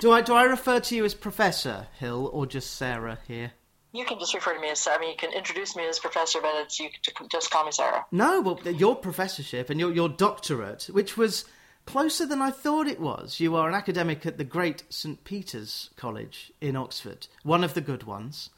[0.00, 3.52] do I do I refer to you as Professor Hill or just Sarah here?
[3.92, 4.98] You can just refer to me as Sarah.
[4.98, 7.72] I mean, you can introduce me as professor, but it's you can just call me
[7.72, 8.04] Sarah.
[8.12, 11.46] No, well, your professorship and your your doctorate, which was
[11.86, 13.40] closer than I thought it was.
[13.40, 17.80] You are an academic at the great St Peter's College in Oxford, one of the
[17.80, 18.50] good ones.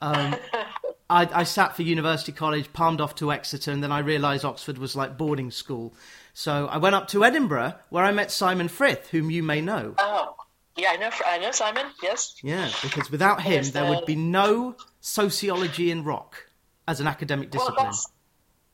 [0.00, 0.36] Um,
[1.10, 4.78] I, I, sat for University College, palmed off to Exeter, and then I realised Oxford
[4.78, 5.94] was like boarding school.
[6.34, 9.94] So I went up to Edinburgh, where I met Simon Frith, whom you may know.
[9.98, 10.35] Oh,
[10.76, 11.10] yeah, I know.
[11.26, 11.86] I know Simon.
[12.02, 12.34] Yes.
[12.42, 16.46] Yeah, because without him, there would uh, be no sociology in rock
[16.86, 17.86] as an academic discipline.
[17.86, 18.00] Well,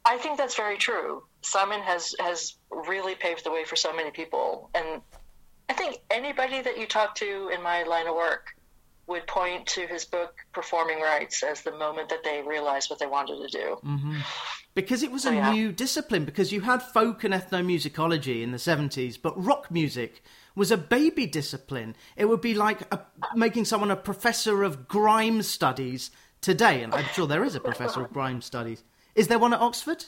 [0.04, 1.22] I think that's very true.
[1.42, 5.00] Simon has has really paved the way for so many people, and
[5.68, 8.54] I think anybody that you talk to in my line of work
[9.06, 13.06] would point to his book Performing Rites as the moment that they realized what they
[13.06, 13.78] wanted to do.
[13.84, 14.16] Mm-hmm.
[14.74, 15.52] Because it was so, a yeah.
[15.52, 20.22] new discipline, because you had folk and ethnomusicology in the 70s, but rock music
[20.54, 21.94] was a baby discipline.
[22.16, 23.00] It would be like a,
[23.34, 28.02] making someone a professor of grime studies today, and I'm sure there is a professor
[28.02, 28.82] of grime studies.
[29.14, 30.06] Is there one at Oxford?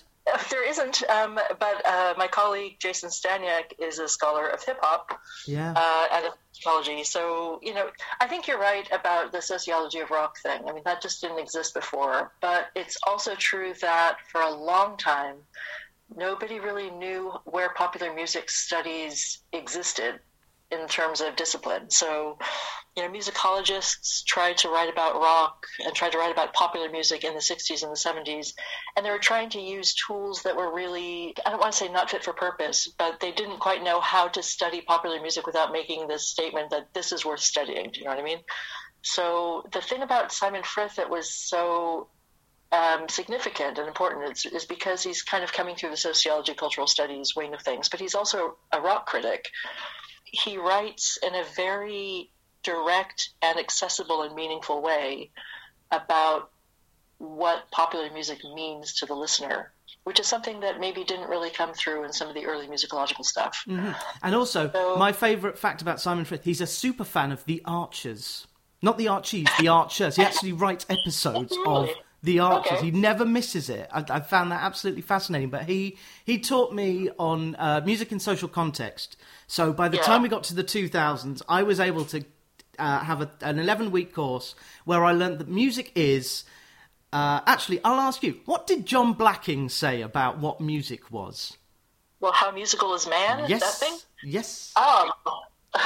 [0.51, 5.21] There isn't, um, but uh, my colleague Jason Stanyek is a scholar of hip hop
[5.47, 5.75] yeah.
[5.77, 7.05] uh, and sociology.
[7.05, 10.63] So, you know, I think you're right about the sociology of rock thing.
[10.67, 12.33] I mean, that just didn't exist before.
[12.41, 15.37] But it's also true that for a long time,
[16.17, 20.21] nobody really knew where popular music studies existed
[20.71, 21.91] in terms of discipline.
[21.91, 22.39] So,
[22.97, 27.25] you know, musicologists tried to write about rock and tried to write about popular music
[27.25, 28.55] in the 60s and the 70s,
[28.97, 31.89] and they were trying to use tools that were really, I don't want to say
[31.89, 35.73] not fit for purpose, but they didn't quite know how to study popular music without
[35.73, 37.91] making this statement that this is worth studying.
[37.91, 38.41] Do you know what I mean?
[39.03, 42.09] So, the thing about Simon Frith that was so
[42.73, 46.87] um, significant and important is, is, because he's kind of coming through the sociology, cultural
[46.87, 49.51] studies wing of things, but he's also a rock critic
[50.35, 52.31] he writes in a very
[52.63, 55.31] direct and accessible and meaningful way
[55.91, 56.51] about
[57.19, 59.73] what popular music means to the listener,
[60.03, 63.25] which is something that maybe didn't really come through in some of the early musicological
[63.25, 63.65] stuff.
[63.69, 63.93] Mm-hmm.
[64.23, 67.63] And also, so, my favourite fact about Simon Frith, he's a super fan of The
[67.65, 68.47] Archers.
[68.83, 70.17] Not The Archies, The Archers.
[70.17, 71.91] He actually writes episodes really?
[71.91, 72.79] of the Archers.
[72.79, 72.87] Okay.
[72.87, 73.89] He never misses it.
[73.93, 75.51] I, I, found that absolutely fascinating.
[75.51, 79.17] But he he taught me on uh, music and social context.
[79.47, 80.05] So by the yeah.
[80.05, 82.25] time we got to the 2000s, I was able to
[82.79, 86.45] uh, have a, an 11 week course where I learned that music is.
[87.13, 91.57] Uh, actually, I'll ask you, what did John Blacking say about what music was?
[92.19, 93.45] Well, how musical is man?
[93.49, 93.61] Yes.
[93.61, 93.99] That thing?
[94.25, 94.73] Yes.
[94.75, 95.11] Oh.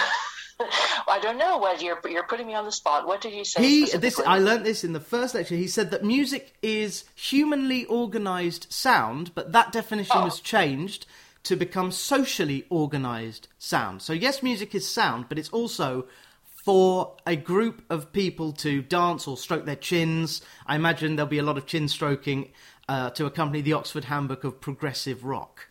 [1.09, 1.59] I don't know.
[1.59, 3.07] Well, you're you're putting me on the spot.
[3.07, 3.63] What did he say?
[3.63, 5.55] He this I learned this in the first lecture.
[5.55, 10.25] He said that music is humanly organized sound, but that definition oh.
[10.25, 11.07] was changed
[11.45, 14.03] to become socially organized sound.
[14.03, 16.07] So yes, music is sound, but it's also
[16.65, 20.43] for a group of people to dance or stroke their chins.
[20.67, 22.51] I imagine there'll be a lot of chin stroking
[22.89, 25.69] uh, to accompany the Oxford Handbook of Progressive Rock.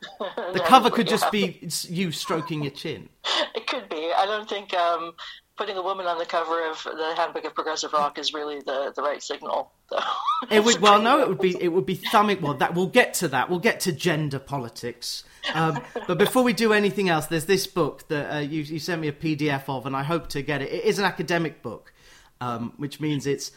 [0.52, 3.08] The cover could just be you stroking your chin.
[3.52, 4.12] It could be.
[4.16, 5.14] I don't think um,
[5.56, 8.92] putting a woman on the cover of the Handbook of Progressive Rock is really the,
[8.94, 9.72] the right signal.
[9.90, 9.98] Though.
[10.50, 10.80] it would.
[10.80, 11.60] Well, no, it would be.
[11.60, 12.40] It would be thumbing.
[12.40, 13.50] Well, that we'll get to that.
[13.50, 15.24] We'll get to gender politics.
[15.54, 19.00] Um, but before we do anything else, there's this book that uh, you, you sent
[19.00, 20.72] me a PDF of, and I hope to get it.
[20.72, 21.92] It is an academic book,
[22.40, 23.52] um, which means it's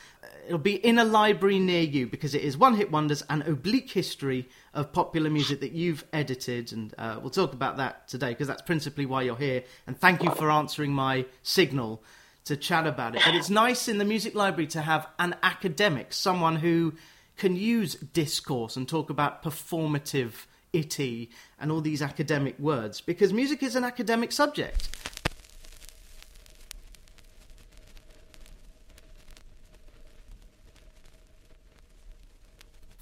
[0.46, 3.92] it'll be in a library near you because it is one hit wonders and oblique
[3.92, 6.74] history of popular music that you've edited.
[6.74, 9.64] And uh, we'll talk about that today because that's principally why you're here.
[9.88, 12.04] And thank you for answering my signal
[12.46, 13.22] to chat about it.
[13.26, 16.94] But it's nice in the music library to have an academic someone who
[17.38, 21.30] can use discourse and talk about performative itty
[21.60, 24.90] and all these academic words because music is an academic subject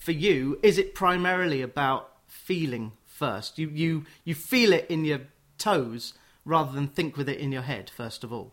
[0.01, 3.59] for you, is it primarily about feeling first?
[3.59, 5.21] You you you feel it in your
[5.57, 8.51] toes rather than think with it in your head first of all.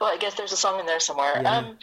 [0.00, 1.40] Well, I guess there's a song in there somewhere.
[1.42, 1.56] Yeah.
[1.56, 1.78] Um,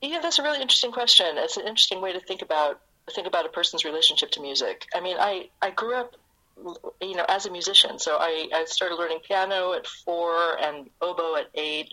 [0.00, 1.26] yeah, that's a really interesting question.
[1.36, 2.80] It's an interesting way to think about
[3.14, 4.86] think about a person's relationship to music.
[4.94, 6.16] I mean, I I grew up
[7.00, 11.36] you know as a musician, so I I started learning piano at four and oboe
[11.36, 11.92] at eight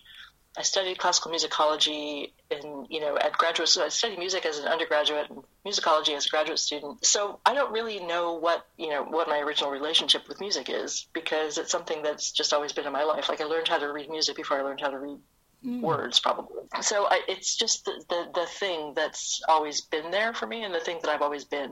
[0.58, 3.84] I studied classical musicology in, you know, at graduate school.
[3.84, 7.06] I studied music as an undergraduate and musicology as a graduate student.
[7.06, 11.08] So I don't really know what, you know, what my original relationship with music is
[11.14, 13.28] because it's something that's just always been in my life.
[13.28, 15.18] Like I learned how to read music before I learned how to read
[15.66, 15.82] mm.
[15.82, 16.64] words, probably.
[16.82, 20.74] So I, it's just the, the, the thing that's always been there for me and
[20.74, 21.72] the thing that I've always been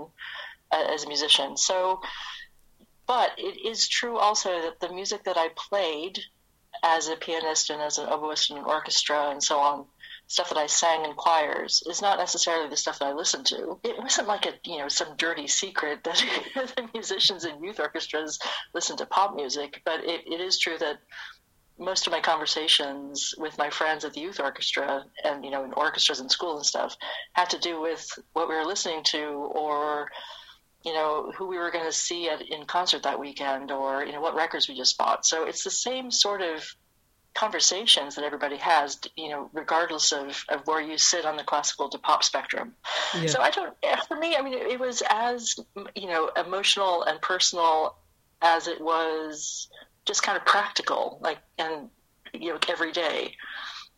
[0.72, 1.56] uh, as a musician.
[1.56, 2.02] So,
[3.08, 6.20] but it is true also that the music that I played
[6.82, 9.86] as a pianist and as an oboist in an orchestra and so on,
[10.28, 13.80] stuff that I sang in choirs is not necessarily the stuff that I listened to.
[13.84, 16.24] It wasn't like a you know some dirty secret that
[16.56, 18.40] the musicians in youth orchestras
[18.74, 21.00] listen to pop music, but it, it is true that
[21.78, 25.74] most of my conversations with my friends at the youth orchestra and you know in
[25.74, 26.96] orchestras in school and stuff
[27.34, 30.08] had to do with what we were listening to or
[30.84, 34.12] you know who we were going to see at, in concert that weekend or you
[34.12, 35.26] know what records we just bought.
[35.26, 36.64] So it's the same sort of
[37.34, 41.90] conversations that everybody has you know regardless of, of where you sit on the classical
[41.90, 42.74] to pop spectrum.
[43.16, 43.26] Yeah.
[43.28, 45.56] so i don't eh, for me i mean it, it was as
[45.96, 47.96] you know emotional and personal
[48.44, 49.68] as it was
[50.06, 51.90] just kind of practical like and
[52.34, 53.36] you know every day.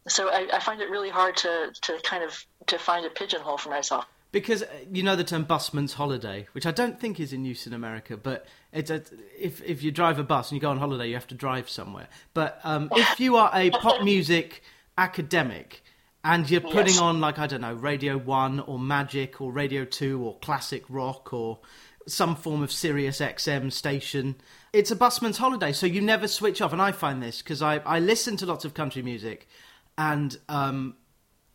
[0.08, 3.58] So I, I find it really hard to to kind of to find a pigeonhole
[3.58, 4.06] for myself
[4.36, 7.66] because uh, you know the term busman's holiday, which I don't think is in use
[7.66, 9.02] in America, but it's a,
[9.40, 11.70] if if you drive a bus and you go on holiday, you have to drive
[11.70, 12.10] somewhere.
[12.34, 14.62] But um, if you are a pop music
[14.98, 15.84] academic
[16.26, 17.00] and you're putting yes.
[17.00, 21.32] on like I don't know Radio One or Magic or Radio Two or classic rock
[21.32, 21.60] or
[22.06, 24.36] some form of Sirius XM station,
[24.74, 25.72] it's a busman's holiday.
[25.72, 26.74] So you never switch off.
[26.74, 29.48] And I find this because I I listen to lots of country music,
[29.98, 30.98] and um,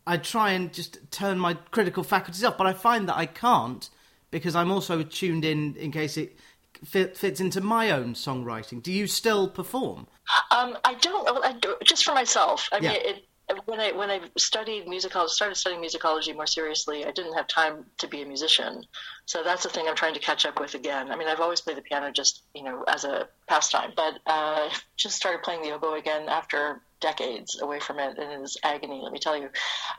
[0.05, 3.89] I try and just turn my critical faculties off, but I find that I can't
[4.31, 6.37] because I'm also tuned in in case it
[6.83, 8.81] fit, fits into my own songwriting.
[8.81, 10.07] Do you still perform?
[10.51, 11.45] Um, I don't.
[11.45, 12.69] I do, just for myself.
[12.71, 12.91] I yeah.
[12.93, 13.25] mean, it,
[13.65, 17.85] when I when I studied musicology, started studying musicology more seriously, I didn't have time
[17.99, 18.83] to be a musician.
[19.25, 21.11] So that's the thing I'm trying to catch up with again.
[21.11, 24.69] I mean, I've always played the piano just you know as a pastime, but uh,
[24.95, 29.01] just started playing the oboe again after decades away from it, and it is agony.
[29.03, 29.49] Let me tell you.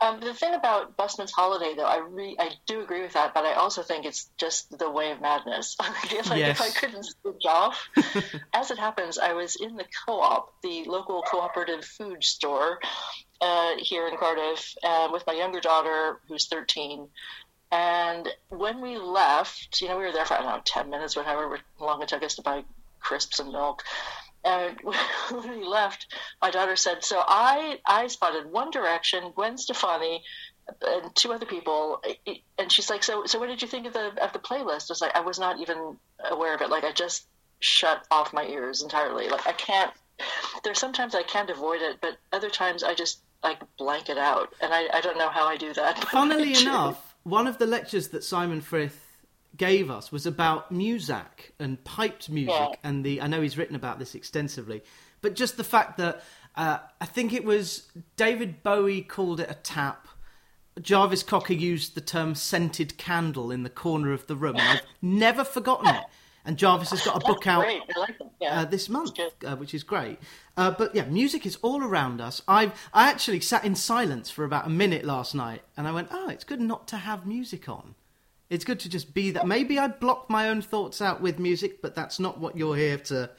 [0.01, 3.45] Um, the thing about Busman's Holiday, though, I re- I do agree with that, but
[3.45, 5.77] I also think it's just the way of madness.
[6.05, 6.59] if, I, yes.
[6.59, 7.89] if I couldn't switch off,
[8.53, 12.79] as it happens, I was in the co-op, the local cooperative food store
[13.41, 17.07] uh, here in Cardiff, uh, with my younger daughter, who's 13.
[17.71, 21.15] And when we left, you know, we were there for I don't know ten minutes,
[21.15, 22.63] whatever long it took us to buy
[22.99, 23.83] crisps and milk
[24.43, 24.77] and
[25.31, 30.23] when we left, my daughter said, "So I I spotted One Direction, Gwen Stefani,
[30.81, 32.01] and two other people."
[32.57, 34.93] And she's like, "So so what did you think of the of the playlist?" I
[34.93, 35.97] was like, "I was not even
[36.29, 36.69] aware of it.
[36.69, 37.27] Like I just
[37.59, 39.29] shut off my ears entirely.
[39.29, 39.91] Like I can't.
[40.63, 44.53] There's sometimes I can't avoid it, but other times I just like blank it out,
[44.61, 46.03] and I I don't know how I do that.
[46.05, 49.02] Funnily enough, one of the lectures that Simon Frith
[49.55, 52.75] gave us was about Muzak and piped music, yeah.
[52.83, 54.83] and the I know he's written about this extensively,
[55.21, 56.23] but just the fact that
[56.55, 60.07] uh, I think it was David Bowie called it a tap.
[60.81, 64.55] Jarvis Cocker used the term scented candle in the corner of the room.
[64.57, 66.03] I've never forgotten it.
[66.45, 67.65] And Jarvis has got a book out
[67.95, 68.61] like yeah.
[68.61, 70.19] uh, this month, uh, which is great.
[70.57, 72.41] Uh, but yeah, music is all around us.
[72.47, 76.09] I I actually sat in silence for about a minute last night, and I went,
[76.11, 77.95] "Oh, it's good not to have music on."
[78.53, 79.47] It's good to just be that.
[79.47, 82.97] Maybe I block my own thoughts out with music, but that's not what you're here
[82.97, 83.31] to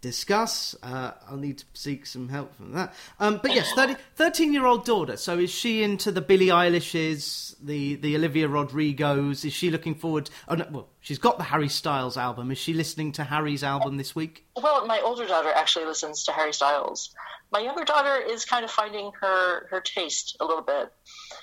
[0.00, 0.74] discuss.
[0.82, 2.92] Uh, I'll need to seek some help from that.
[3.20, 3.72] Um, but yes,
[4.16, 5.16] 13 year old daughter.
[5.16, 9.44] So is she into the Billie Eilishes, the, the Olivia Rodrigos?
[9.44, 10.30] Is she looking forward?
[10.48, 12.50] Oh, no, well, she's got the Harry Styles album.
[12.50, 14.46] Is she listening to Harry's album this week?
[14.56, 17.14] Well, my older daughter actually listens to Harry Styles.
[17.52, 20.92] My younger daughter is kind of finding her, her taste a little bit.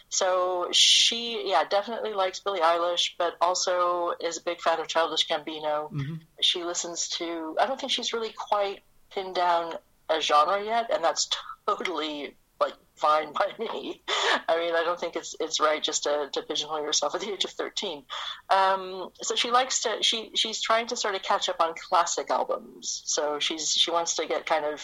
[0.10, 5.28] So she, yeah, definitely likes Billie Eilish, but also is a big fan of Childish
[5.28, 5.92] Gambino.
[5.92, 6.16] Mm-hmm.
[6.42, 7.58] She listens to.
[7.60, 8.82] I don't think she's really quite
[9.12, 9.74] pinned down
[10.10, 11.30] a genre yet, and that's
[11.68, 14.02] totally like fine by me.
[14.50, 17.32] I mean, I don't think it's it's right just to, to pigeonhole yourself at the
[17.32, 18.04] age of thirteen.
[18.50, 22.30] Um, so she likes to she she's trying to sort of catch up on classic
[22.30, 23.04] albums.
[23.06, 24.82] So she's she wants to get kind of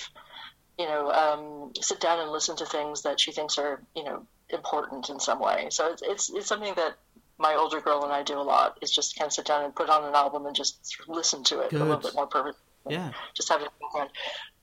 [0.78, 4.26] you know um, sit down and listen to things that she thinks are you know
[4.50, 5.68] important in some way.
[5.72, 6.96] So it's, it's, it's something that
[7.38, 9.76] my older girl and I do a lot is just kind of sit down and
[9.76, 11.82] put on an album and just listen to it Good.
[11.82, 12.58] a little bit more perfect.
[12.88, 13.12] Yeah.
[13.34, 14.08] Just have it in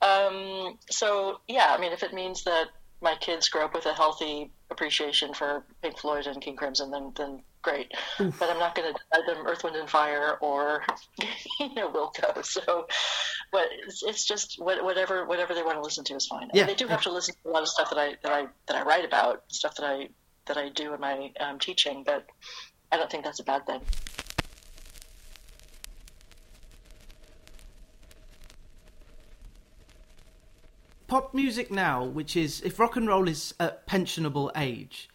[0.01, 2.67] um, so yeah, I mean, if it means that
[3.01, 7.11] my kids grow up with a healthy appreciation for Pink Floyd and King Crimson, then
[7.15, 7.91] then great.
[8.19, 8.37] Oof.
[8.39, 10.83] But I'm not going to deny them Earth, Wind, and Fire or
[11.59, 12.43] you know Wilco.
[12.45, 12.87] So,
[13.51, 16.49] but it's, it's just whatever whatever they want to listen to is fine.
[16.53, 16.65] Yeah.
[16.65, 18.77] they do have to listen to a lot of stuff that I that I that
[18.77, 20.09] I write about, stuff that I
[20.45, 22.03] that I do in my um, teaching.
[22.05, 22.25] But
[22.91, 23.81] I don't think that's a bad thing.
[31.11, 35.09] Pop music now, which is if rock and roll is at pensionable age,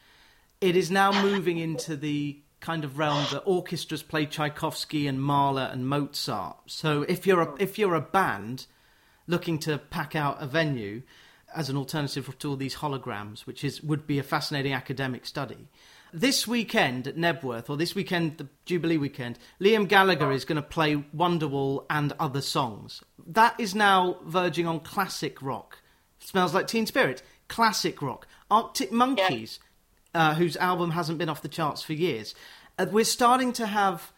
[0.60, 5.70] it is now moving into the kind of realm that orchestras play Tchaikovsky and Mahler
[5.72, 6.58] and Mozart.
[6.66, 8.66] So if you're a, if you're a band,
[9.26, 11.00] looking to pack out a venue
[11.54, 15.66] as an alternative to all these holograms, which is would be a fascinating academic study.
[16.12, 20.62] This weekend at Knebworth, or this weekend, the Jubilee weekend, Liam Gallagher is going to
[20.68, 23.02] play Wonderwall and other songs.
[23.26, 25.78] That is now verging on classic rock.
[26.26, 28.26] Smells like Teen Spirit, classic rock.
[28.50, 29.60] Arctic Monkeys,
[30.12, 30.30] yeah.
[30.30, 32.34] uh, whose album hasn't been off the charts for years.
[32.80, 34.10] Uh, we're starting to have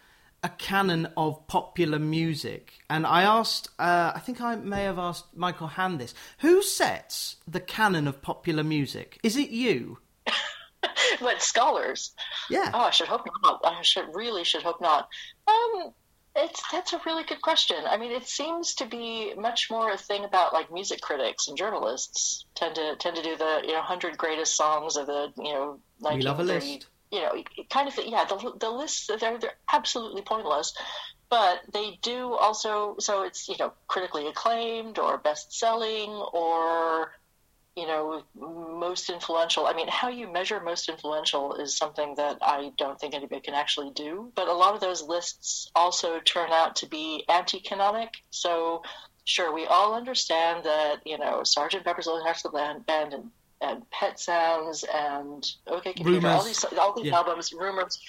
[0.42, 2.72] a canon of popular music.
[2.88, 7.36] And I asked, uh, I think I may have asked Michael Hand this who sets
[7.46, 9.18] the canon of popular music?
[9.22, 9.98] Is it you?
[11.18, 12.14] what, scholars?
[12.48, 12.70] Yeah.
[12.72, 13.60] Oh, I should hope not.
[13.64, 15.10] I should really should hope not.
[15.46, 15.92] Um,
[16.38, 17.76] it's that's a really good question.
[17.86, 21.56] I mean, it seems to be much more a thing about like music critics and
[21.56, 25.52] journalists tend to tend to do the you know hundred greatest songs of the you
[25.52, 29.38] know 1930, we love a list you know, kind of, yeah, the, the lists, they're,
[29.38, 30.74] they're absolutely pointless.
[31.30, 37.12] But they do also, so it's, you know, critically acclaimed or best selling or,
[37.78, 39.66] you know, most influential.
[39.66, 43.54] I mean, how you measure most influential is something that I don't think anybody can
[43.54, 44.32] actually do.
[44.34, 48.10] But a lot of those lists also turn out to be anti canonic.
[48.30, 48.82] So,
[49.24, 53.30] sure, we all understand that, you know, Sergeant Pepper's Lonely Hearts Club Band and
[53.60, 56.38] and Pet Sounds and OK Computer, rumors.
[56.38, 57.16] all these all these yeah.
[57.16, 58.00] albums, rumors.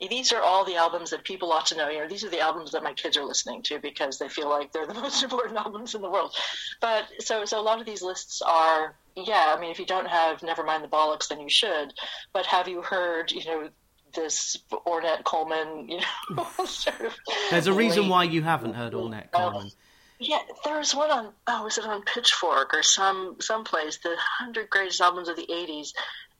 [0.00, 1.88] These are all the albums that people ought to know.
[1.88, 4.48] You know, these are the albums that my kids are listening to because they feel
[4.48, 6.34] like they're the most important albums in the world.
[6.80, 9.54] But so so a lot of these lists are yeah.
[9.56, 11.94] I mean, if you don't have Nevermind the Bollocks, then you should.
[12.32, 13.30] But have you heard?
[13.32, 13.68] You know,
[14.14, 16.00] this Ornette Coleman, you
[16.30, 17.14] know, sort of
[17.50, 19.70] There's a reason why you haven't heard Ornette Coleman.
[20.18, 24.70] Yeah, there was one on oh, was it on Pitchfork or some someplace the hundred
[24.70, 25.88] greatest albums of the '80s,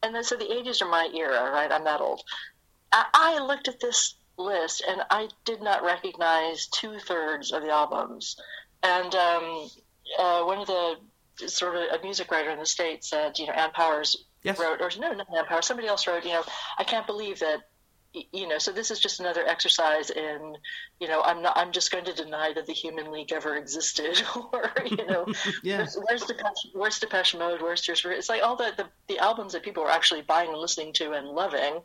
[0.02, 1.71] and then so the '80s are my era, right?
[1.71, 2.23] I'm that old.
[2.93, 7.71] I, I looked at this list and I did not recognize two thirds of the
[7.71, 8.37] albums,
[8.83, 9.69] and um,
[10.19, 10.97] uh, one of the
[11.49, 14.59] sort of a music writer in the states said, you know, Ann Powers yes.
[14.59, 16.45] wrote, or no, not Ann Powers, somebody else wrote, you know,
[16.78, 17.62] I can't believe that
[18.33, 20.56] you know, so this is just another exercise in,
[21.00, 24.23] you know, I'm not, I'm just going to deny that the Human League ever existed,
[24.52, 25.26] or you know,
[25.62, 25.87] yeah.
[26.06, 29.64] where's Depeche, where's Depeche Mode, where's Tears It's like all the, the the albums that
[29.64, 31.80] people are actually buying and listening to and loving,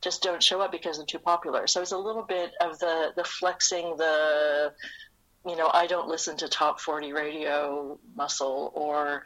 [0.00, 1.66] just don't show up because they're too popular.
[1.66, 4.72] So it's a little bit of the the flexing the,
[5.44, 9.24] you know, I don't listen to top forty radio muscle or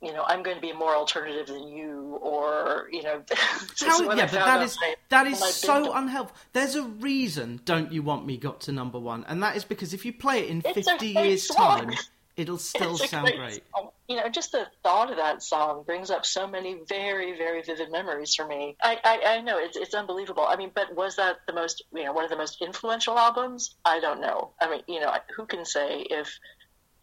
[0.00, 3.22] you know, I'm going to be more alternative than you, or you know,
[3.80, 4.78] How, yeah, but that is
[5.08, 6.36] that is so unhelpful.
[6.52, 9.92] There's a reason "Don't You Want Me" got to number one, and that is because
[9.92, 11.86] if you play it in it's 50 years' song.
[11.86, 11.94] time,
[12.36, 13.38] it'll still sound great.
[13.38, 13.62] great.
[14.08, 17.90] You know, just the thought of that song brings up so many very, very vivid
[17.92, 18.76] memories for me.
[18.82, 20.46] I, I, I know it's it's unbelievable.
[20.48, 23.74] I mean, but was that the most, you know, one of the most influential albums?
[23.84, 24.52] I don't know.
[24.60, 26.38] I mean, you know, who can say if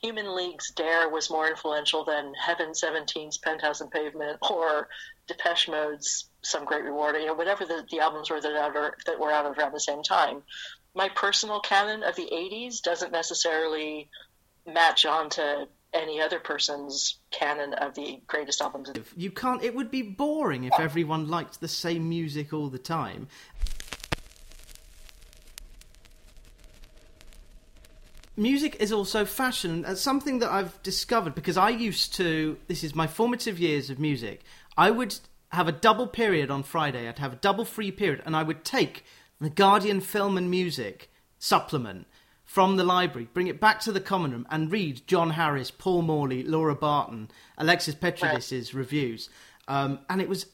[0.06, 4.88] Human League's Dare was more influential than Heaven 17's Penthouse and Pavement or
[5.26, 9.32] Depeche Mode's Some Great Reward, you know, whatever the, the albums were that, that were
[9.32, 10.44] out around the same time.
[10.94, 14.08] My personal canon of the 80s doesn't necessarily
[14.68, 18.92] match on to any other person's canon of the greatest albums.
[19.16, 23.28] You can't, it would be boring if everyone liked the same music all the time.
[28.38, 29.84] Music is also fashion.
[29.84, 32.58] That's something that I've discovered because I used to.
[32.68, 34.44] This is my formative years of music.
[34.77, 35.15] I would
[35.50, 37.08] have a double period on Friday.
[37.08, 39.04] I'd have a double free period, and I would take
[39.39, 42.08] the Guardian Film and Music supplement
[42.44, 46.04] from the library, bring it back to the common room, and read John Harris, Paul
[46.04, 49.30] Morley, Laura Barton, Alexis Petridis's reviews.
[49.68, 50.46] Um, and it was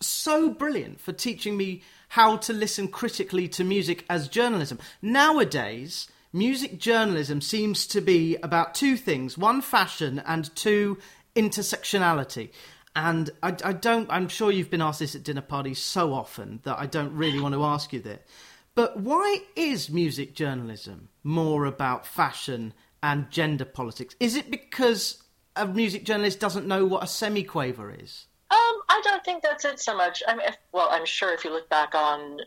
[0.00, 4.78] so brilliant for teaching me how to listen critically to music as journalism.
[5.00, 10.98] Nowadays, music journalism seems to be about two things one, fashion, and two,
[11.34, 12.50] intersectionality.
[12.96, 16.60] And I, I, don't, I'm sure you've been asked this at dinner parties so often
[16.64, 18.26] that I don't really want to ask you that.
[18.74, 24.16] But why is music journalism more about fashion and gender politics?
[24.18, 25.22] Is it because
[25.54, 28.26] a music journalist doesn't know what a semiquaver is?
[28.50, 30.22] Um, I don't think that's it so much.
[30.26, 32.38] I mean, if, well, I'm sure if you look back on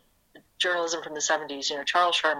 [0.57, 2.35] journalism from the 70s, you know, Charles uh,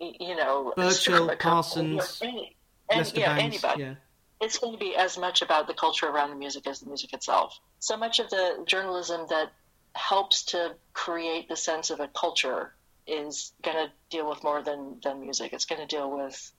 [0.00, 2.20] you know, Burchill, Parsons,
[2.90, 3.82] and, yeah, anybody.
[3.82, 3.94] Yeah.
[4.40, 7.12] It's going to be as much about the culture around the music as the music
[7.12, 7.58] itself.
[7.80, 9.52] So much of the journalism that
[9.94, 12.74] helps to create the sense of a culture
[13.06, 15.52] is going to deal with more than, than music.
[15.52, 16.52] It's going to deal with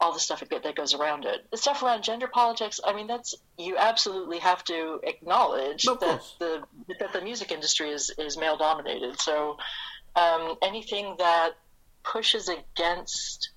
[0.00, 1.46] all the stuff that goes around it.
[1.50, 6.62] The stuff around gender politics, I mean, that's you absolutely have to acknowledge that the
[7.00, 9.20] that the music industry is is male dominated.
[9.20, 9.56] So
[10.14, 11.52] um, anything that
[12.12, 13.50] pushes against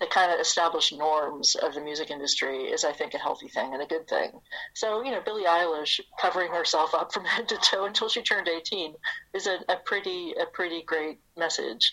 [0.00, 3.72] the kind of established norms of the music industry is, I think, a healthy thing
[3.72, 4.32] and a good thing.
[4.74, 8.48] So, you know, Billie Eilish covering herself up from head to toe until she turned
[8.48, 8.94] 18
[9.34, 11.92] is a, a pretty a pretty great message.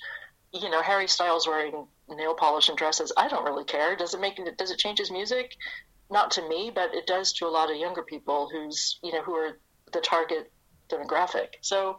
[0.53, 3.13] You know, Harry Styles wearing nail polish and dresses.
[3.15, 3.95] I don't really care.
[3.95, 5.55] Does it make does it change his music?
[6.09, 9.21] Not to me, but it does to a lot of younger people who's you know
[9.21, 9.59] who are
[9.93, 10.51] the target
[10.89, 11.47] demographic.
[11.61, 11.97] So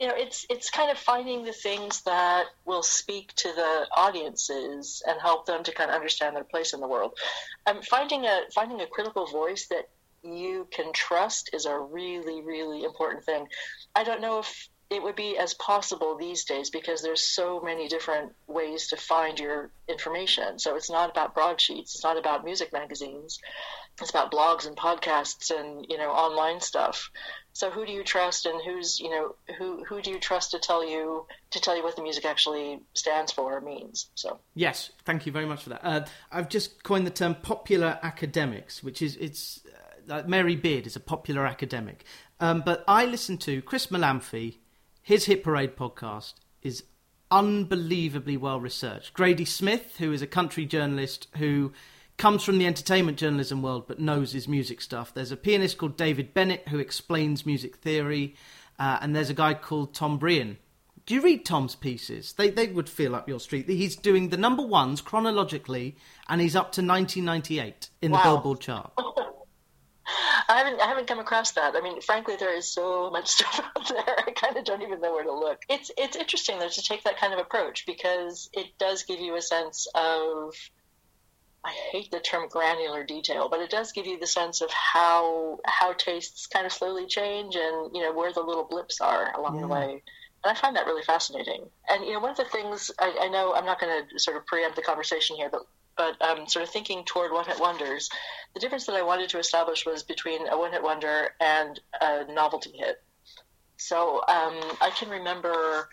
[0.00, 5.02] you know, it's it's kind of finding the things that will speak to the audiences
[5.06, 7.18] and help them to kind of understand their place in the world.
[7.66, 9.88] Um, finding a finding a critical voice that
[10.22, 13.46] you can trust is a really really important thing.
[13.94, 17.88] I don't know if it would be as possible these days because there's so many
[17.88, 20.58] different ways to find your information.
[20.58, 23.40] So it's not about broadsheets, it's not about music magazines,
[24.00, 27.10] it's about blogs and podcasts and you know online stuff.
[27.52, 30.58] So who do you trust, and who's you know who who do you trust to
[30.58, 34.10] tell you to tell you what the music actually stands for or means?
[34.14, 35.80] So yes, thank you very much for that.
[35.82, 39.62] Uh, I've just coined the term popular academics, which is it's
[40.08, 42.04] uh, Mary Beard is a popular academic,
[42.38, 44.58] um, but I listen to Chris Molanphy.
[45.06, 46.82] His Hit Parade podcast is
[47.30, 49.14] unbelievably well researched.
[49.14, 51.72] Grady Smith, who is a country journalist who
[52.16, 55.14] comes from the entertainment journalism world but knows his music stuff.
[55.14, 58.34] There's a pianist called David Bennett who explains music theory,
[58.80, 60.56] uh, and there's a guy called Tom Breihan.
[61.06, 62.32] Do you read Tom's pieces?
[62.32, 63.68] They they would feel up your street.
[63.68, 65.94] He's doing the number ones chronologically,
[66.28, 68.18] and he's up to 1998 in wow.
[68.18, 68.90] the Billboard chart.
[70.48, 71.74] I haven't I haven't come across that.
[71.76, 74.18] I mean, frankly, there is so much stuff out there.
[74.26, 75.62] I kind of don't even know where to look.
[75.68, 79.36] It's it's interesting though to take that kind of approach because it does give you
[79.36, 80.54] a sense of
[81.64, 85.58] I hate the term granular detail, but it does give you the sense of how
[85.64, 89.56] how tastes kind of slowly change and you know where the little blips are along
[89.56, 89.60] yeah.
[89.62, 90.02] the way.
[90.44, 91.64] And I find that really fascinating.
[91.88, 94.36] And you know, one of the things I, I know I'm not going to sort
[94.36, 95.62] of preempt the conversation here, but
[95.96, 98.08] but um, sort of thinking toward one hit wonders,
[98.54, 102.32] the difference that I wanted to establish was between a one hit wonder and a
[102.32, 103.02] novelty hit.
[103.76, 105.88] So um, I can remember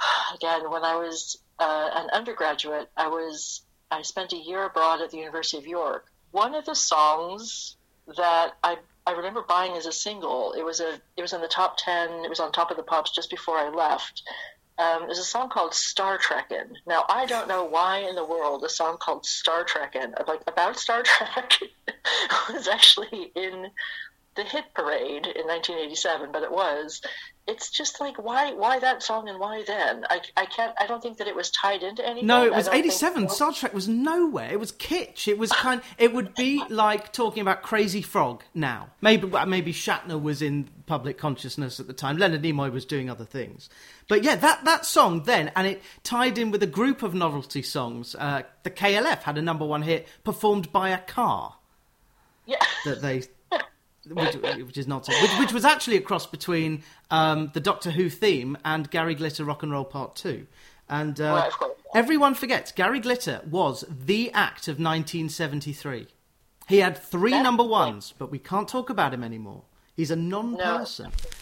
[0.34, 5.10] again when I was uh, an undergraduate, I was I spent a year abroad at
[5.10, 6.06] the University of York.
[6.30, 7.76] One of the songs
[8.16, 10.52] that I I remember buying as a single.
[10.52, 12.24] It was a it was in the top ten.
[12.24, 14.22] It was on top of the pops just before I left.
[14.78, 16.76] Um, there's a song called Star Trekkin'.
[16.86, 20.78] Now I don't know why in the world a song called Star Trekkin', like about
[20.78, 21.58] Star Trek,
[22.52, 23.70] was actually in
[24.34, 27.00] the hit parade in 1987, but it was.
[27.46, 30.04] It's just like why why that song and why then?
[30.10, 32.26] I, I can't I don't think that it was tied into anything.
[32.26, 33.30] No, it was 87.
[33.30, 34.52] Star Trek was nowhere.
[34.52, 35.26] It was kitsch.
[35.28, 35.80] It was kind.
[35.96, 38.90] it would be like talking about Crazy Frog now.
[39.00, 42.18] Maybe maybe Shatner was in public consciousness at the time.
[42.18, 43.70] Leonard Nimoy was doing other things.
[44.08, 47.62] But yeah, that, that song then, and it tied in with a group of novelty
[47.62, 48.16] songs.
[48.18, 51.56] Uh, the KLF had a number one hit performed by a car.
[52.46, 52.56] Yeah.
[52.86, 53.24] That they
[54.10, 55.20] which, which, is nonsense.
[55.22, 59.44] Which, which, was actually a cross between um, the Doctor Who theme and Gary Glitter
[59.44, 60.46] Rock and Roll Part Two.
[60.88, 61.50] And uh,
[61.94, 66.06] everyone forgets Gary Glitter was the act of 1973.
[66.68, 69.62] He had three That's number ones, but we can't talk about him anymore.
[69.96, 71.06] He's a non-person.
[71.06, 71.34] No.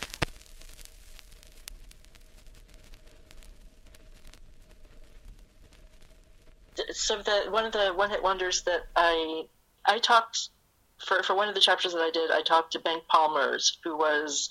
[6.92, 9.44] So the one of the one-hit wonders that I
[9.85, 10.50] I talked
[10.98, 13.96] for, for one of the chapters that I did, I talked to Bengt Palmers, who
[13.96, 14.50] was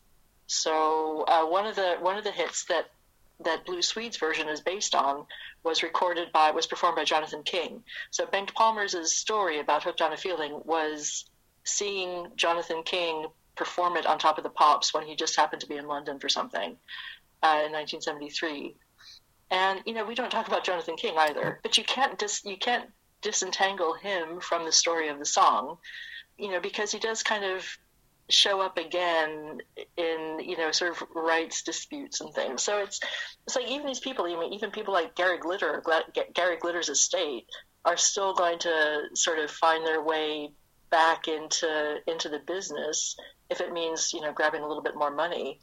[0.47, 2.89] So uh, one of the one of the hits that
[3.39, 5.25] that Blue Swede's version is based on
[5.63, 7.83] was recorded by was performed by Jonathan King.
[8.11, 11.25] So Bengt Palmers' story about Hooked on a Feeling was
[11.63, 15.67] seeing Jonathan King perform it on top of the Pops when he just happened to
[15.67, 16.77] be in London for something
[17.41, 18.75] uh, in 1973.
[19.51, 22.57] And you know we don't talk about Jonathan King either, but you can't dis- you
[22.57, 22.89] can't
[23.21, 25.77] disentangle him from the story of the song,
[26.37, 27.65] you know, because he does kind of
[28.29, 29.59] show up again
[29.97, 32.63] in you know sort of rights disputes and things.
[32.63, 32.99] So it's
[33.45, 35.83] it's like even these people, even even people like Gary Glitter,
[36.33, 37.45] Gary Glitter's estate,
[37.86, 40.51] are still going to sort of find their way
[40.89, 43.17] back into into the business
[43.49, 45.59] if it means you know grabbing a little bit more money,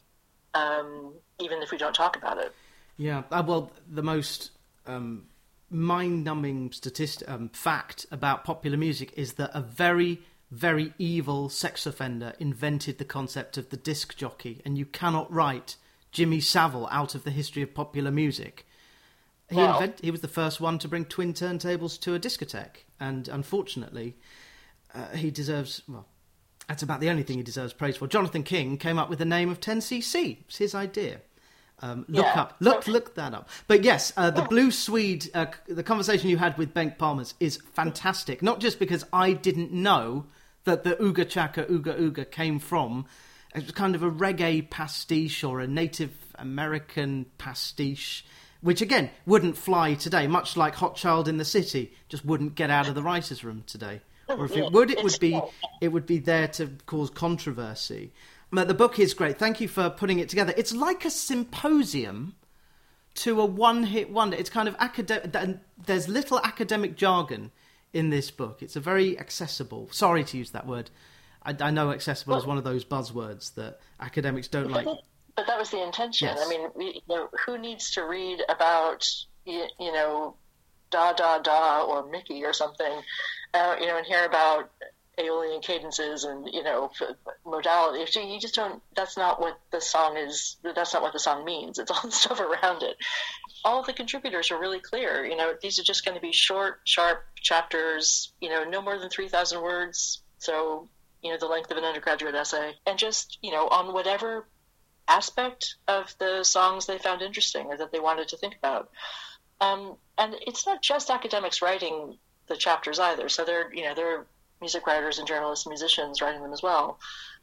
[0.53, 2.53] um, even if we don't talk about it.
[2.97, 4.51] Yeah, uh, well, the most
[4.85, 5.25] um,
[5.69, 10.19] mind-numbing statistic um, fact about popular music is that a very
[10.51, 15.77] very evil sex offender invented the concept of the disc jockey, and you cannot write
[16.11, 18.67] Jimmy Savile out of the history of popular music.
[19.49, 23.27] He, invent, he was the first one to bring twin turntables to a discotheque, and
[23.27, 24.15] unfortunately,
[24.93, 26.07] uh, he deserves well.
[26.67, 28.07] That's about the only thing he deserves praise for.
[28.07, 30.37] Jonathan King came up with the name of 10cc.
[30.47, 31.19] It's his idea.
[31.79, 32.41] Um, look yeah.
[32.41, 33.49] up, look, look that up.
[33.67, 37.57] But yes, uh, the Blue Swede, uh, the conversation you had with Bengt Palmers is
[37.73, 38.41] fantastic.
[38.41, 40.27] Not just because I didn't know
[40.63, 43.05] that the Uga Chaka Uga Ooga came from
[43.53, 48.25] it was kind of a reggae pastiche or a Native American pastiche,
[48.61, 52.69] which again wouldn't fly today, much like Hot Child in the City, just wouldn't get
[52.69, 54.01] out of the writers' room today.
[54.29, 55.39] Or if it would, it would be
[55.81, 58.13] it would be there to cause controversy.
[58.53, 59.37] But the book is great.
[59.37, 60.53] Thank you for putting it together.
[60.55, 62.35] It's like a symposium
[63.15, 64.37] to a one-hit wonder.
[64.37, 65.59] It's kind of academic.
[65.85, 67.51] There's little academic jargon
[67.93, 68.61] in this book.
[68.61, 69.89] It's a very accessible.
[69.91, 70.89] Sorry to use that word.
[71.43, 74.85] I, I know accessible well, is one of those buzzwords that academics don't like.
[74.85, 76.27] But that was the intention.
[76.27, 76.39] Yes.
[76.45, 79.07] I mean, you know, who needs to read about
[79.45, 80.35] you, you know
[80.91, 83.01] da da da or Mickey or something,
[83.53, 84.69] uh, you know, and hear about
[85.21, 86.91] Aeolian cadences and you know
[87.45, 88.05] modality.
[88.19, 88.81] You just don't.
[88.95, 90.57] That's not what the song is.
[90.63, 91.79] That's not what the song means.
[91.79, 92.97] It's all the stuff around it.
[93.63, 95.25] All the contributors are really clear.
[95.25, 98.33] You know, these are just going to be short, sharp chapters.
[98.41, 100.21] You know, no more than three thousand words.
[100.39, 100.89] So
[101.21, 104.45] you know, the length of an undergraduate essay, and just you know, on whatever
[105.07, 108.89] aspect of the songs they found interesting or that they wanted to think about.
[109.59, 113.29] Um, and it's not just academics writing the chapters either.
[113.29, 114.25] So they're you know they're
[114.61, 116.99] music writers and journalists and musicians writing them as well.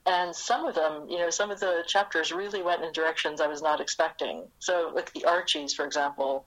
[0.07, 3.47] And some of them, you know, some of the chapters really went in directions I
[3.47, 4.47] was not expecting.
[4.59, 6.47] So, like the Archies, for example,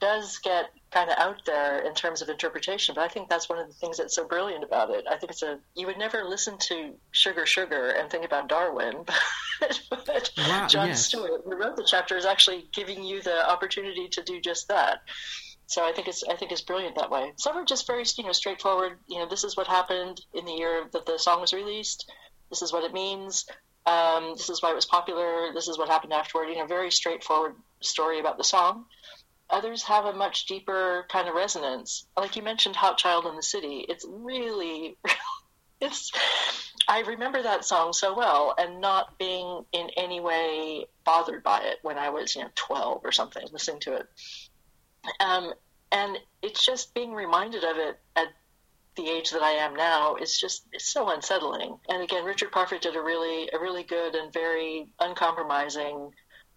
[0.00, 3.58] does get kind of out there in terms of interpretation, but I think that's one
[3.58, 5.04] of the things that's so brilliant about it.
[5.08, 9.04] I think it's a you would never listen to Sugar Sugar and think about Darwin,
[9.60, 11.06] but, but wow, Jon yes.
[11.06, 15.02] Stewart, who wrote the chapter, is actually giving you the opportunity to do just that.
[15.70, 17.32] So I think it's I think it's brilliant that way.
[17.36, 18.98] Some are just very you know straightforward.
[19.06, 22.10] You know, this is what happened in the year that the song was released.
[22.48, 23.46] This is what it means.
[23.86, 25.52] Um, this is why it was popular.
[25.54, 26.48] This is what happened afterward.
[26.48, 28.86] You know, very straightforward story about the song.
[29.48, 32.04] Others have a much deeper kind of resonance.
[32.16, 34.96] Like you mentioned, "Hot Child in the City." It's really,
[35.80, 36.10] it's.
[36.88, 41.78] I remember that song so well, and not being in any way bothered by it
[41.82, 44.08] when I was, you know, twelve or something, listening to it.
[45.20, 45.52] Um,
[45.92, 48.28] and it's just being reminded of it at
[48.96, 51.78] the age that I am now is just it's so unsettling.
[51.88, 56.12] And again, Richard Parfitt did a really a really good and very uncompromising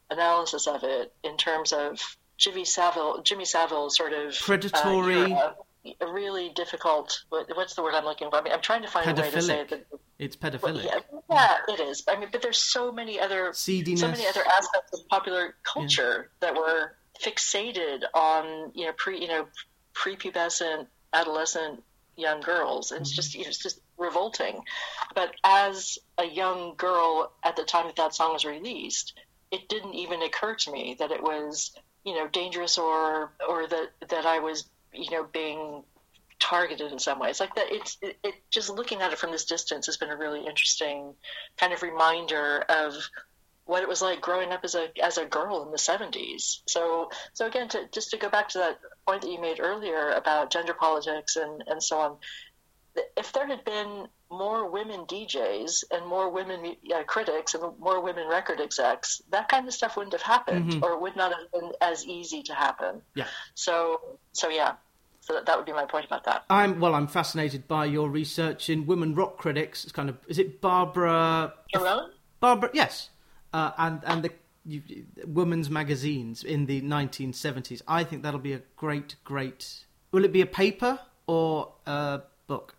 [0.10, 2.00] analysis of it in terms of
[2.38, 5.34] Jimmy Savile Jimmy Savile sort of uh, predatory.
[5.34, 5.52] Uh,
[6.00, 7.26] a really difficult.
[7.30, 8.38] What's the word I'm looking for?
[8.38, 9.86] I mean, I'm trying to find a way to say that.
[10.18, 10.86] It's pedophilic.
[10.86, 11.00] yeah,
[11.30, 12.06] yeah, it is.
[12.08, 14.00] I mean, but there's so many other Seediness.
[14.00, 16.48] so many other aspects of popular culture yeah.
[16.48, 19.48] that were fixated on you know pre you know
[19.94, 21.84] prepubescent adolescent
[22.16, 22.92] young girls.
[22.92, 23.16] It's mm-hmm.
[23.16, 24.64] just it's just revolting.
[25.16, 29.14] But as a young girl at the time that that song was released,
[29.52, 31.72] it didn't even occur to me that it was
[32.04, 35.84] you know dangerous or or that that I was you know being
[36.40, 39.46] targeted in some ways like that it's it, it just looking at it from this
[39.46, 41.14] distance has been a really interesting
[41.58, 42.94] kind of reminder of
[43.66, 46.60] what it was like growing up as a as a girl in the 70s.
[46.68, 50.10] So so again, to, just to go back to that point that you made earlier
[50.12, 52.18] about gender politics and and so on,
[53.16, 58.28] if there had been more women DJs and more women uh, critics and more women
[58.28, 60.84] record execs, that kind of stuff wouldn't have happened, mm-hmm.
[60.84, 63.02] or would not have been as easy to happen.
[63.16, 63.28] Yeah.
[63.56, 64.02] So
[64.34, 64.74] so yeah.
[65.22, 66.44] So that, that would be my point about that.
[66.50, 66.96] I'm well.
[66.96, 69.86] I'm fascinated by your research in women rock critics.
[69.86, 71.54] It's kind of is it Barbara?
[71.74, 72.10] Charone?
[72.42, 73.10] Barbara, yes
[73.54, 74.32] uh, and and the
[74.66, 74.82] you,
[75.26, 77.82] women's magazines in the 1970s.
[77.88, 79.86] I think that'll be a great, great.
[80.12, 82.76] Will it be a paper or a book?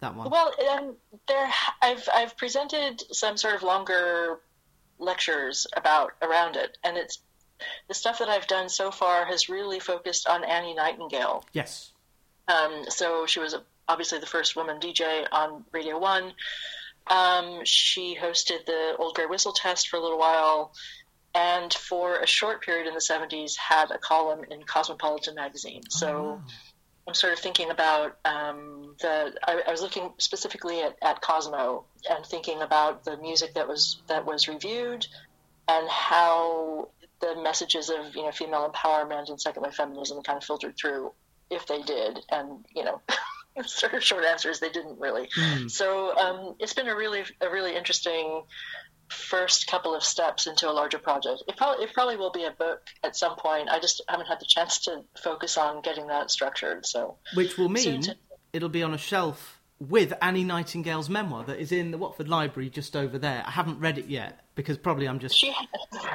[0.00, 0.30] That one.
[0.30, 0.94] Well, um,
[1.26, 4.40] there I've I've presented some sort of longer
[4.98, 7.18] lectures about around it, and it's
[7.88, 11.44] the stuff that I've done so far has really focused on Annie Nightingale.
[11.54, 11.92] Yes.
[12.48, 13.56] Um, so she was
[13.88, 16.32] obviously the first woman DJ on Radio One.
[17.08, 20.72] Um, she hosted the Old Grey Whistle test for a little while,
[21.34, 25.82] and for a short period in the 70s had a column in Cosmopolitan magazine.
[25.90, 26.50] So oh.
[27.06, 29.34] I'm sort of thinking about um, the.
[29.46, 34.02] I, I, was looking specifically at, at Cosmo and thinking about the music that was
[34.08, 35.06] that was reviewed
[35.68, 36.88] and how
[37.20, 41.12] the messages of you know female empowerment and second wave feminism kind of filtered through,
[41.50, 43.00] if they did, and you know.
[43.64, 45.28] sort of short answer is they didn't really.
[45.36, 45.70] Mm.
[45.70, 48.42] So um, it's been a really a really interesting
[49.08, 51.42] first couple of steps into a larger project.
[51.48, 53.68] It probably it probably will be a book at some point.
[53.68, 56.86] I just haven't had the chance to focus on getting that structured.
[56.86, 58.16] So, which will mean to...
[58.52, 62.70] it'll be on a shelf with Annie Nightingale's memoir that is in the Watford Library
[62.70, 63.42] just over there.
[63.46, 65.54] I haven't read it yet because probably I'm just, she,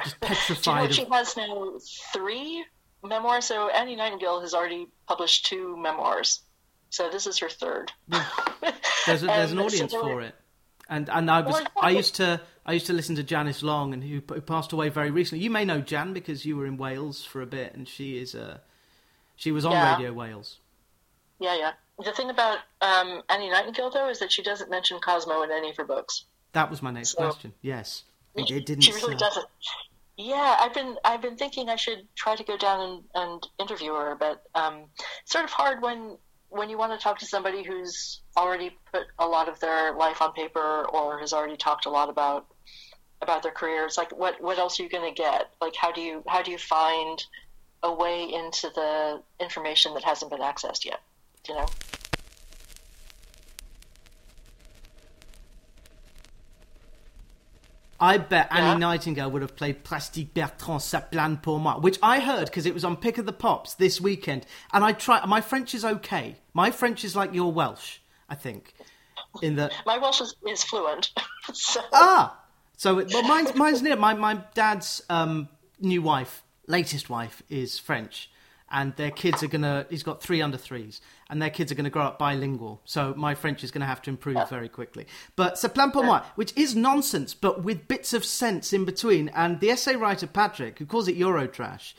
[0.04, 0.96] just petrified.
[0.96, 1.34] You know, of...
[1.34, 1.72] She has now
[2.12, 2.64] three
[3.04, 3.44] memoirs.
[3.44, 6.40] So Annie Nightingale has already published two memoirs.
[6.92, 7.90] So this is her third.
[9.06, 10.34] there's, a, there's an audience for it
[10.92, 14.04] and and I was I used to I used to listen to Janice Long, and
[14.04, 15.42] who, who, passed away very recently.
[15.42, 18.34] You may know Jan because you were in Wales for a bit, and she is
[18.34, 18.58] uh,
[19.34, 19.94] she was on yeah.
[19.94, 20.58] Radio Wales.
[21.40, 21.72] Yeah, yeah.
[21.98, 25.70] The thing about um, Annie Nightingale though is that she doesn't mention Cosmo in any
[25.70, 26.24] of her books.
[26.52, 27.54] That was my next so, question.
[27.62, 28.82] Yes, it, it didn't.
[28.82, 29.46] She really doesn't.
[30.18, 33.94] Yeah, I've been I've been thinking I should try to go down and, and interview
[33.94, 34.84] her, but um,
[35.22, 36.18] it's sort of hard when
[36.52, 40.20] when you want to talk to somebody who's already put a lot of their life
[40.20, 42.46] on paper or has already talked a lot about
[43.20, 45.50] about their career, it's like what what else are you going to get?
[45.60, 47.24] Like how do you how do you find
[47.82, 51.00] a way into the information that hasn't been accessed yet?
[51.48, 51.66] You know.
[58.02, 58.72] I bet yeah.
[58.72, 62.66] Annie Nightingale would have played Plastic Bertrand, Ça plane pour moi, which I heard because
[62.66, 64.44] it was on Pick of the Pops this weekend.
[64.72, 65.24] And I try.
[65.24, 66.34] My French is okay.
[66.52, 68.74] My French is like your Welsh, I think.
[69.40, 71.12] In the my Welsh is, is fluent.
[71.52, 71.80] so.
[71.92, 72.40] Ah,
[72.76, 73.94] so well, mine's mine's near.
[73.94, 78.31] My my dad's um, new wife, latest wife, is French,
[78.72, 79.86] and their kids are gonna.
[79.90, 82.80] He's got three under threes, and their kids are to grow up bilingual.
[82.84, 84.46] So my French is to have to improve yeah.
[84.46, 85.06] very quickly.
[85.36, 89.28] But C'est plein pour moi, which is nonsense, but with bits of sense in between.
[89.28, 91.92] And the essay writer Patrick, who calls it Eurotrash,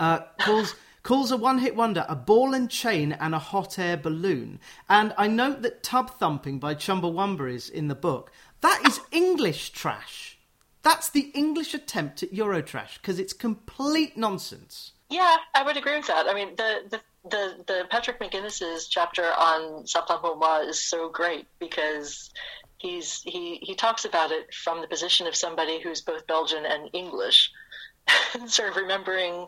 [0.00, 0.74] uh, calls.
[1.02, 4.58] calls a one hit wonder a ball and chain and a hot air balloon.
[4.88, 8.32] And I note that Tub Thumping by Chumbawamba is in the book.
[8.60, 10.36] That is English trash.
[10.82, 14.92] That's the English attempt at Eurotrash because it's complete nonsense.
[15.08, 16.26] Yeah, I would agree with that.
[16.26, 19.84] I mean, the, the the the Patrick McGuinness's chapter on
[20.20, 22.30] pour moi is so great because
[22.78, 26.90] he's he he talks about it from the position of somebody who's both Belgian and
[26.92, 27.50] English,
[28.46, 29.46] sort of remembering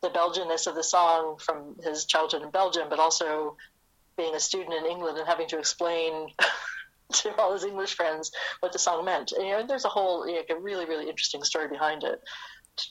[0.00, 3.56] the Belgianness of the song from his childhood in Belgium, but also
[4.16, 6.28] being a student in England and having to explain
[7.12, 9.32] to all his English friends what the song meant.
[9.32, 12.22] And, you know, there's a whole like, a really really interesting story behind it.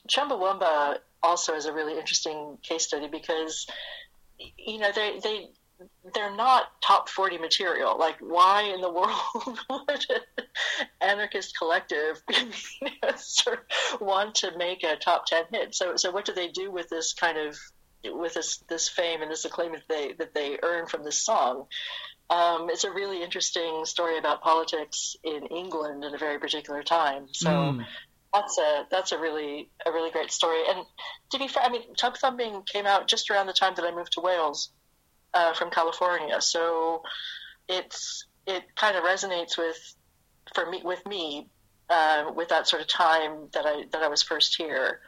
[0.08, 3.66] Chumbawamba also is a really interesting case study because
[4.58, 5.50] you know they they
[6.14, 7.98] they're not top 40 material.
[7.98, 10.46] Like, why in the world would an
[11.02, 12.22] anarchist collective
[14.00, 15.76] want to make a top 10 hit?
[15.76, 17.58] So, so what do they do with this kind of
[18.06, 21.68] with this this fame and this acclaim that they that they earn from this song?
[22.30, 27.28] Um, it's a really interesting story about politics in England in a very particular time.
[27.32, 27.50] So.
[27.50, 27.86] Mm
[28.34, 30.62] that's a that's a really a really great story.
[30.68, 30.86] And
[31.32, 33.94] to be fair, I mean, Tub Thumping came out just around the time that I
[33.94, 34.70] moved to Wales
[35.34, 37.04] uh, from California, so
[37.68, 39.78] it's it kind of resonates with
[40.54, 41.48] for me with me
[41.90, 45.00] uh, with that sort of time that I that I was first here,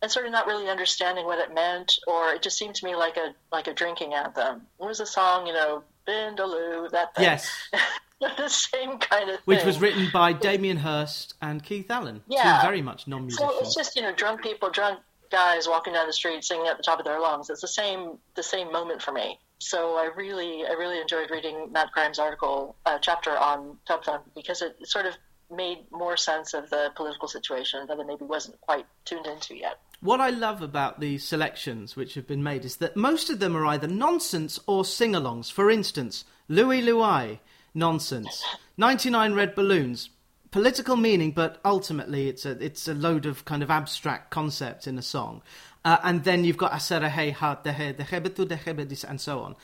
[0.00, 2.96] and sort of not really understanding what it meant, or it just seemed to me
[2.96, 4.62] like a like a drinking anthem.
[4.80, 7.24] It was a song, you know, Vindaloo, that thing.
[7.24, 7.50] Yes.
[8.36, 9.42] the same kind of thing.
[9.44, 12.22] Which was written by Damien Hirst and Keith Allen.
[12.28, 12.60] Yeah.
[12.60, 13.50] Two very much non musicians.
[13.50, 16.76] So it's just, you know, drunk people, drunk guys walking down the street singing at
[16.76, 17.50] the top of their lungs.
[17.50, 19.38] It's the same the same moment for me.
[19.58, 24.24] So I really I really enjoyed reading Matt Grimes' article uh, chapter on Tub Thump
[24.34, 25.14] because it sort of
[25.50, 29.78] made more sense of the political situation that it maybe wasn't quite tuned into yet.
[30.00, 33.56] What I love about the selections which have been made is that most of them
[33.56, 35.52] are either nonsense or sing alongs.
[35.52, 37.40] For instance, Louie Louie
[37.74, 38.44] nonsense.
[38.76, 40.10] 99 red balloons.
[40.50, 44.98] Political meaning, but ultimately it's a it's a load of kind of abstract concepts in
[44.98, 45.42] a song.
[45.84, 49.56] Uh, and then you've got Asera Hey Ha Dehe Dehebetu Dehebedis and so on.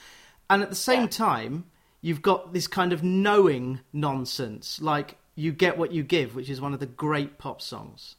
[0.48, 1.66] And at the same time,
[2.00, 6.60] you've got this kind of knowing nonsense, like You Get What You Give, which is
[6.60, 8.16] one of the great pop songs.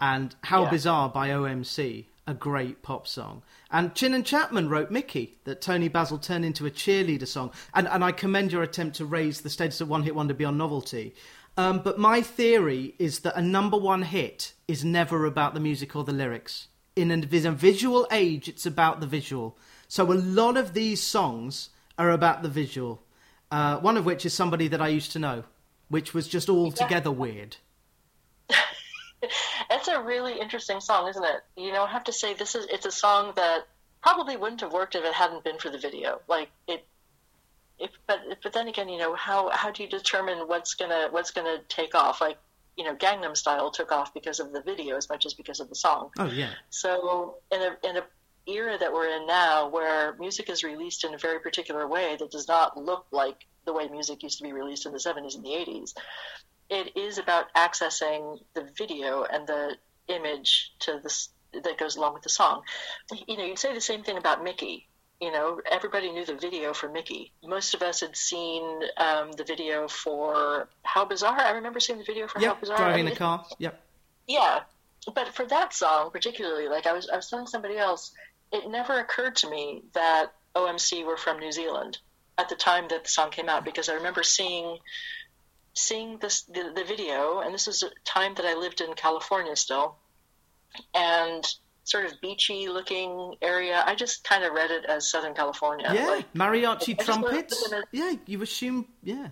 [0.00, 0.70] And How yeah.
[0.70, 3.42] Bizarre by OMC, a great pop song.
[3.70, 7.52] And Chinn and Chapman wrote Mickey, that Toni Basil turned into a cheerleader song.
[7.74, 10.58] And, and I commend your attempt to raise the status of One Hit Wonder beyond
[10.58, 11.14] novelty.
[11.56, 15.94] Um, but my theory is that a number one hit is never about the music
[15.94, 16.68] or the lyrics.
[16.96, 19.58] In a, visual age, it's about the visual.
[19.88, 23.02] So a lot of these songs are about the visual.
[23.50, 25.44] Uh, one of which is somebody that I used to know,
[25.88, 27.16] which was just altogether yeah.
[27.16, 27.56] weird.
[29.70, 31.40] it's a really interesting song, isn't it?
[31.56, 33.66] You know, I have to say this is it's a song that
[34.02, 36.20] probably wouldn't have worked if it hadn't been for the video.
[36.28, 36.84] Like it,
[37.78, 41.30] if but but then again, you know, how how do you determine what's gonna what's
[41.30, 42.20] gonna take off?
[42.20, 42.38] Like
[42.76, 45.68] you know, Gangnam Style took off because of the video as much as because of
[45.68, 46.10] the song.
[46.18, 46.50] Oh yeah.
[46.70, 48.02] So in a in a
[48.46, 52.30] era that we're in now, where music is released in a very particular way that
[52.30, 55.44] does not look like the way music used to be released in the 70s and
[55.44, 55.94] the 80s,
[56.70, 59.76] it is about accessing the video and the
[60.08, 61.28] image to this
[61.62, 62.62] that goes along with the song.
[63.28, 64.88] You know, you'd say the same thing about Mickey.
[65.20, 67.32] You know, everybody knew the video for Mickey.
[67.44, 71.38] Most of us had seen um, the video for How Bizarre.
[71.38, 72.76] I remember seeing the video for yep, How Bizarre.
[72.78, 73.44] driving the car.
[73.58, 73.80] Yep.
[74.26, 74.60] Yeah,
[75.14, 78.12] but for that song particularly, like I was, I was telling somebody else,
[78.52, 81.98] it never occurred to me that OMC were from New Zealand
[82.38, 84.78] at the time that the song came out because I remember seeing
[85.74, 89.56] seeing this the, the video, and this was a time that I lived in California
[89.56, 89.96] still,
[90.94, 91.44] and
[91.84, 93.82] sort of beachy looking area.
[93.86, 95.90] I just kind of read it as Southern California.
[95.92, 97.72] Yeah, like, mariachi trumpets.
[97.92, 98.86] Yeah, you assume.
[99.02, 99.28] Yeah.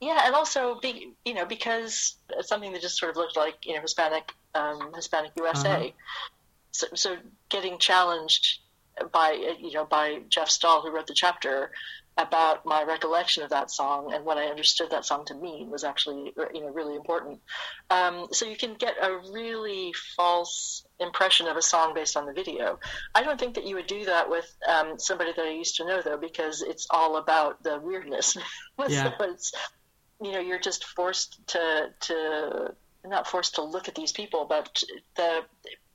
[0.00, 3.54] Yeah, and also be you know because it's something that just sort of looked like
[3.64, 5.70] you know Hispanic um, Hispanic USA.
[5.70, 5.90] Uh-huh.
[6.72, 7.16] So, so
[7.50, 8.60] getting challenged
[9.12, 11.70] by you know by Jeff Stahl who wrote the chapter
[12.18, 15.82] about my recollection of that song and what I understood that song to mean was
[15.82, 17.40] actually you know really important.
[17.90, 22.32] Um, so you can get a really false impression of a song based on the
[22.32, 22.78] video.
[23.14, 25.86] I don't think that you would do that with um, somebody that I used to
[25.86, 28.36] know though because it's all about the weirdness.
[28.88, 29.16] yeah.
[29.18, 29.52] so it's,
[30.20, 34.82] you know you're just forced to to not forced to look at these people, but
[35.16, 35.40] the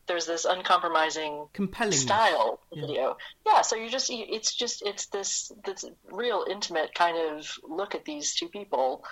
[0.08, 2.82] there's this uncompromising compelling style yeah.
[2.82, 3.18] video.
[3.46, 8.06] Yeah, so you just it's just it's this this real intimate kind of look at
[8.06, 9.04] these two people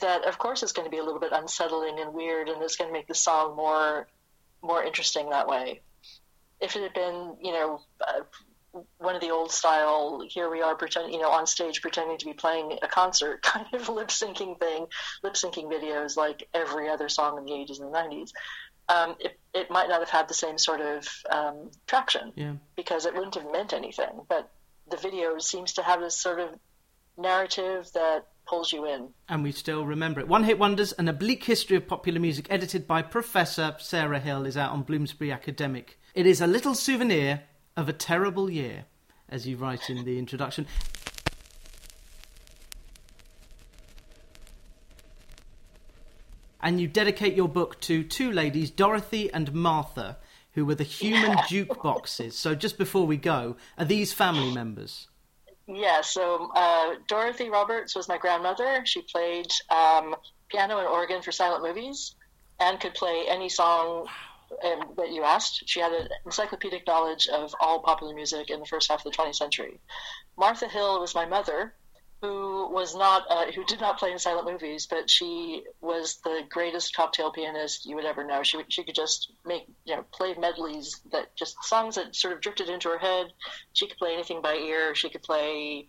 [0.00, 2.76] that of course is going to be a little bit unsettling and weird and it's
[2.76, 4.06] going to make the song more
[4.62, 5.82] more interesting that way.
[6.60, 8.22] If it had been, you know, uh,
[8.98, 12.26] one of the old style here we are pretending you know on stage pretending to
[12.26, 14.86] be playing a concert kind of lip syncing thing
[15.22, 18.30] lip syncing videos like every other song in the 80s and the 90s
[18.88, 22.54] um, it, it might not have had the same sort of um, traction yeah.
[22.76, 24.22] because it wouldn't have meant anything.
[24.28, 24.50] But
[24.90, 26.50] the video seems to have this sort of
[27.16, 29.08] narrative that pulls you in.
[29.28, 30.28] And we still remember it.
[30.28, 34.56] One Hit Wonders, an oblique history of popular music, edited by Professor Sarah Hill, is
[34.56, 36.00] out on Bloomsbury Academic.
[36.14, 37.42] It is a little souvenir
[37.76, 38.86] of a terrible year,
[39.28, 40.66] as you write in the introduction.
[46.68, 50.18] And you dedicate your book to two ladies, Dorothy and Martha,
[50.52, 52.34] who were the human jukeboxes.
[52.34, 55.08] So, just before we go, are these family members?
[55.66, 58.82] Yeah, so uh, Dorothy Roberts was my grandmother.
[58.84, 60.14] She played um,
[60.50, 62.14] piano and organ for silent movies
[62.60, 64.06] and could play any song
[64.62, 65.62] um, that you asked.
[65.64, 69.16] She had an encyclopedic knowledge of all popular music in the first half of the
[69.16, 69.80] 20th century.
[70.36, 71.72] Martha Hill was my mother,
[72.20, 76.42] who was not uh, who did not play in silent movies, but she was the
[76.50, 78.42] greatest cocktail pianist you would ever know.
[78.42, 82.40] She she could just make you know play medleys that just songs that sort of
[82.40, 83.28] drifted into her head.
[83.72, 84.94] She could play anything by ear.
[84.94, 85.86] She could play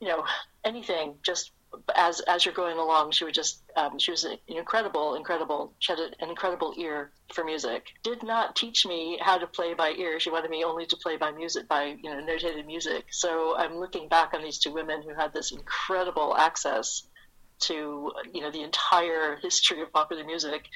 [0.00, 0.24] you know
[0.64, 1.52] anything just
[1.94, 5.74] as as you're going along, she would just um, she was an incredible, incredible.
[5.78, 7.86] She had an incredible ear for music.
[8.02, 10.20] Did not teach me how to play by ear.
[10.20, 13.06] She wanted me only to play by music, by you know notated music.
[13.10, 17.06] So I'm looking back on these two women who had this incredible access
[17.60, 20.66] to you know the entire history of popular music.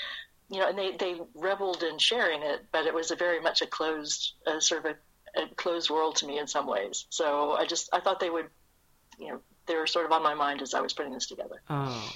[0.49, 3.63] You know, and they they reveled in sharing it, but it was a very much
[3.63, 7.07] a closed, uh, sort of a, a closed world to me in some ways.
[7.11, 8.47] So I just I thought they would,
[9.19, 11.61] you know they were sort of on my mind as I was putting this together.
[11.69, 12.13] Oh,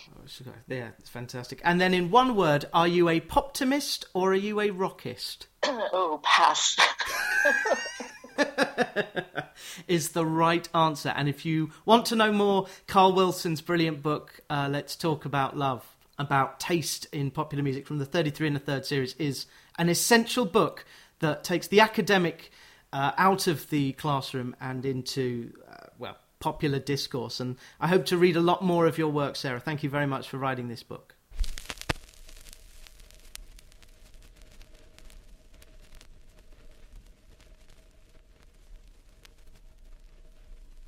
[0.68, 1.60] yeah, it's fantastic.
[1.64, 5.46] And then, in one word, are you a poptimist or are you a rockist?
[5.64, 6.76] oh, pass.
[9.88, 11.12] is the right answer.
[11.14, 15.56] And if you want to know more, Carl Wilson's brilliant book, uh, Let's Talk About
[15.56, 15.84] Love,
[16.18, 19.46] about taste in popular music from the 33 and the Third series, is
[19.78, 20.84] an essential book
[21.20, 22.50] that takes the academic
[22.92, 27.38] uh, out of the classroom and into, uh, well, popular discourse.
[27.38, 29.60] And I hope to read a lot more of your work, Sarah.
[29.60, 31.14] Thank you very much for writing this book.